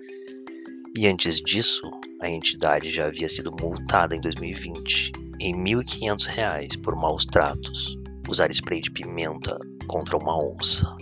[0.97, 6.95] e antes disso, a entidade já havia sido multada em 2020 em R$ 1.500 por
[6.95, 7.95] maus tratos,
[8.27, 10.97] usar spray de pimenta contra uma onça.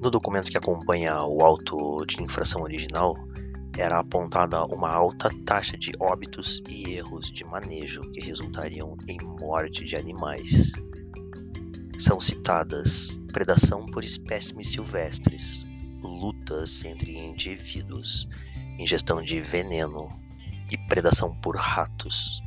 [0.00, 3.16] No documento que acompanha o auto de infração original,
[3.76, 9.84] era apontada uma alta taxa de óbitos e erros de manejo que resultariam em morte
[9.84, 10.74] de animais.
[11.98, 15.66] São citadas predação por espécimes silvestres,
[16.84, 18.28] entre indivíduos,
[18.78, 20.08] ingestão de veneno
[20.70, 22.42] e predação por ratos.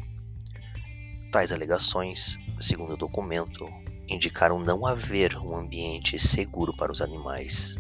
[1.32, 3.66] Tais alegações, segundo o documento,
[4.08, 7.78] indicaram não haver um ambiente seguro para os animais.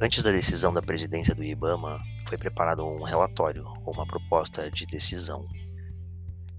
[0.00, 4.86] Antes da decisão da presidência do IBAMA, foi preparado um relatório ou uma proposta de
[4.86, 5.44] decisão.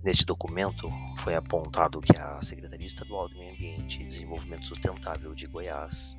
[0.03, 5.45] Neste documento, foi apontado que a Secretaria Estadual do Meio Ambiente e Desenvolvimento Sustentável de
[5.45, 6.18] Goiás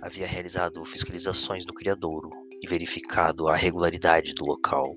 [0.00, 2.30] havia realizado fiscalizações do criadouro
[2.62, 4.96] e verificado a regularidade do local.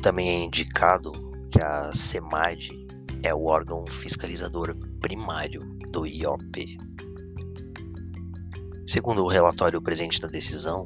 [0.00, 1.12] Também é indicado
[1.50, 2.86] que a SEMAD
[3.22, 5.60] é o órgão fiscalizador primário
[5.90, 6.78] do IOP.
[8.86, 10.84] Segundo o relatório presente na decisão,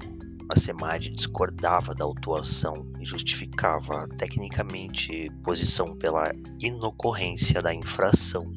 [0.48, 8.52] a SEMAD discordava da autuação e justificava tecnicamente posição pela inocorrência da infração.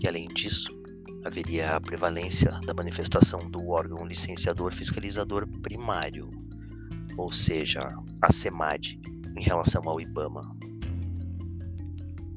[0.00, 0.77] E além disso,
[1.24, 6.28] haveria a prevalência da manifestação do órgão licenciador fiscalizador primário,
[7.16, 7.80] ou seja,
[8.22, 9.00] a SEMAD,
[9.36, 10.56] em relação ao IBAMA.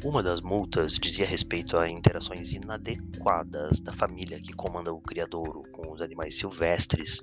[0.03, 5.91] Uma das multas dizia respeito a interações inadequadas da família que comanda o criadouro com
[5.91, 7.21] os animais silvestres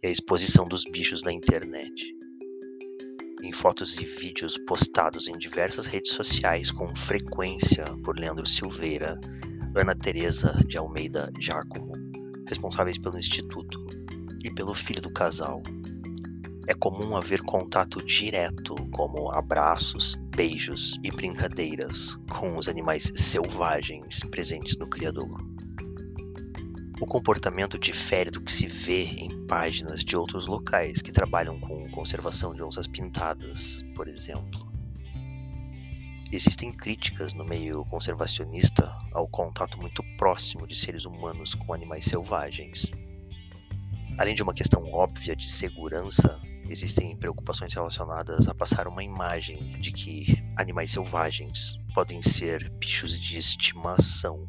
[0.00, 2.14] e a exposição dos bichos na internet.
[3.42, 9.18] Em fotos e vídeos postados em diversas redes sociais com frequência por Leandro Silveira,
[9.74, 11.92] Ana Teresa de Almeida Giacomo,
[12.46, 13.78] responsáveis pelo instituto,
[14.42, 15.62] e pelo filho do casal.
[16.66, 24.76] É comum haver contato direto, como abraços, beijos e brincadeiras com os animais selvagens presentes
[24.78, 25.36] no criador.
[27.00, 31.90] O comportamento difere do que se vê em páginas de outros locais que trabalham com
[31.90, 34.69] conservação de onças pintadas, por exemplo.
[36.32, 42.92] Existem críticas no meio conservacionista ao contato muito próximo de seres humanos com animais selvagens.
[44.16, 49.90] Além de uma questão óbvia de segurança, existem preocupações relacionadas a passar uma imagem de
[49.90, 54.46] que animais selvagens podem ser bichos de estimação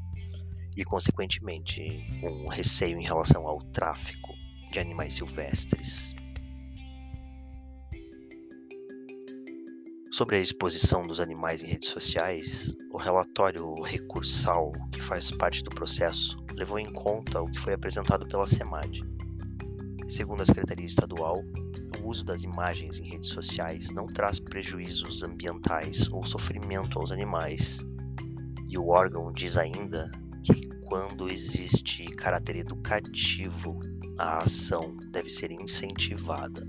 [0.78, 1.82] e, consequentemente,
[2.22, 4.36] um receio em relação ao tráfico
[4.72, 6.16] de animais silvestres.
[10.14, 15.70] Sobre a exposição dos animais em redes sociais, o relatório recursal, que faz parte do
[15.70, 19.06] processo, levou em conta o que foi apresentado pela SEMAD.
[20.10, 21.42] Segundo a Secretaria Estadual,
[22.04, 27.80] o uso das imagens em redes sociais não traz prejuízos ambientais ou sofrimento aos animais.
[28.68, 30.12] E o órgão diz ainda
[30.44, 33.80] que, quando existe caráter educativo,
[34.18, 36.68] a ação deve ser incentivada.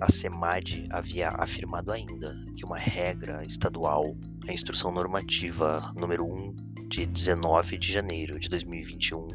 [0.00, 6.54] A SEMAD havia afirmado ainda que uma regra estadual, a Instrução Normativa número 1
[6.88, 9.28] de 19 de janeiro de 2021,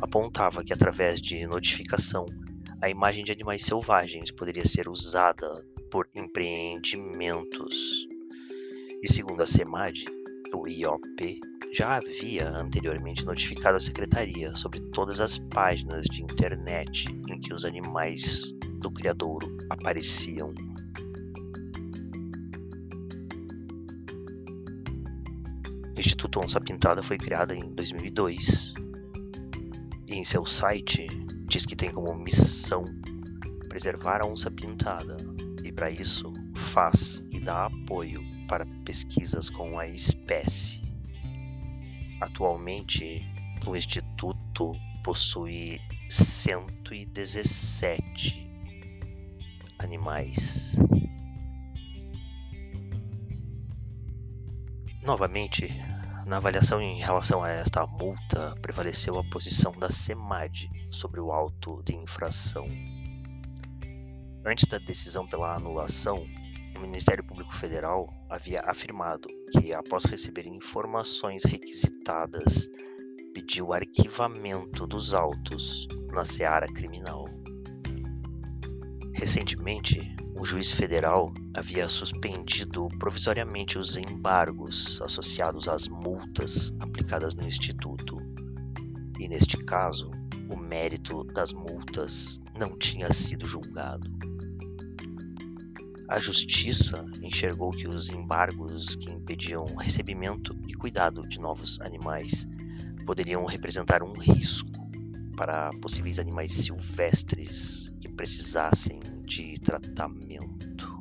[0.00, 2.26] apontava que através de notificação
[2.82, 5.48] a imagem de animais selvagens poderia ser usada
[5.90, 8.06] por empreendimentos.
[9.02, 10.04] E segundo a SEMAD,
[10.54, 11.40] o IOP
[11.72, 17.64] já havia anteriormente notificado a secretaria sobre todas as páginas de internet em que os
[17.64, 20.54] animais do criadouro apareciam.
[25.94, 28.72] O Instituto Onça Pintada foi criado em 2002
[30.08, 31.06] e em seu site
[31.46, 32.84] diz que tem como missão
[33.68, 35.18] preservar a onça pintada
[35.62, 40.80] e para isso faz e dá apoio para pesquisas com a espécie.
[42.20, 43.22] Atualmente,
[43.66, 44.72] o instituto
[45.04, 45.78] possui
[46.08, 48.49] 117
[49.82, 50.76] animais.
[55.02, 55.68] Novamente,
[56.26, 61.82] na avaliação em relação a esta multa, prevaleceu a posição da SEMAD sobre o auto
[61.84, 62.68] de infração.
[64.44, 66.26] Antes da decisão pela anulação,
[66.76, 72.68] o Ministério Público Federal havia afirmado que, após receber informações requisitadas,
[73.34, 77.24] pediu arquivamento dos autos na seara criminal.
[79.20, 88.16] Recentemente, um juiz federal havia suspendido provisoriamente os embargos associados às multas aplicadas no Instituto.
[89.18, 90.10] E neste caso,
[90.48, 94.10] o mérito das multas não tinha sido julgado.
[96.08, 102.48] A justiça enxergou que os embargos que impediam o recebimento e cuidado de novos animais
[103.04, 104.69] poderiam representar um risco
[105.40, 111.00] para possíveis animais silvestres que precisassem de tratamento.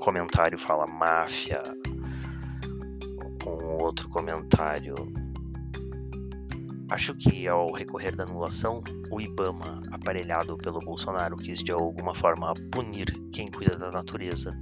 [0.00, 1.62] comentário fala máfia.
[3.46, 4.94] Um outro comentário
[6.88, 8.80] Acho que ao recorrer da anulação,
[9.10, 14.52] o Ibama, aparelhado pelo Bolsonaro, quis de alguma forma punir quem cuida da natureza,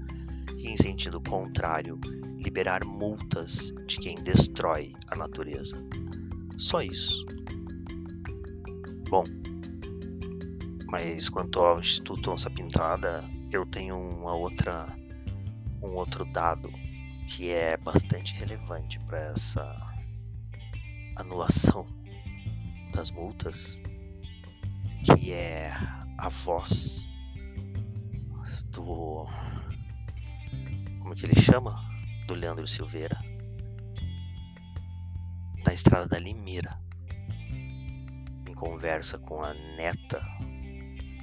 [0.68, 1.98] em sentido contrário,
[2.38, 5.76] liberar multas de quem destrói a natureza.
[6.58, 7.24] Só isso.
[9.08, 9.24] Bom,
[10.86, 14.86] mas quanto ao Instituto Onça Pintada, eu tenho uma outra,
[15.82, 16.70] um outro dado
[17.26, 19.76] que é bastante relevante para essa
[21.16, 21.86] anulação
[22.92, 23.80] das multas,
[25.04, 25.70] que é
[26.18, 27.08] a voz
[28.70, 29.26] do.
[31.04, 31.78] Como é que ele chama?
[32.26, 33.20] Do Leandro Silveira.
[35.66, 36.80] Na estrada da Limeira.
[38.48, 40.18] Em conversa com a neta,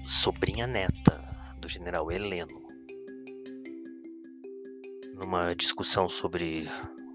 [0.06, 1.20] sobrinha neta
[1.60, 2.62] do general Heleno.
[5.16, 6.68] Numa discussão sobre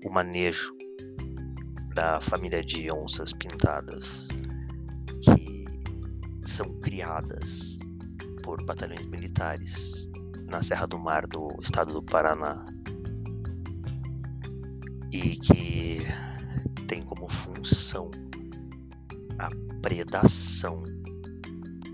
[0.05, 0.77] o manejo
[1.95, 4.27] da família de onças pintadas
[6.45, 7.79] são criadas
[8.43, 10.11] por batalhões militares
[10.49, 12.67] na Serra do Mar do estado do Paraná
[15.13, 15.99] e que
[16.87, 18.11] tem como função
[19.39, 19.49] a
[19.81, 20.83] predação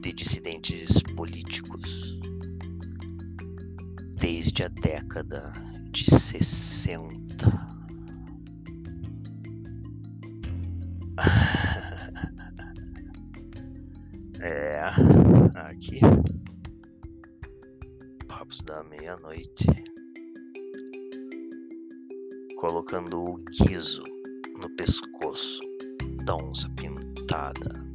[0.00, 2.18] de dissidentes políticos
[4.16, 5.52] desde a década
[5.90, 7.72] de 60.
[14.44, 14.82] É,
[15.54, 16.00] aqui.
[18.72, 19.66] Da meia-noite.
[22.56, 24.02] Colocando o guiso
[24.58, 25.60] no pescoço
[26.24, 27.91] da onça pintada.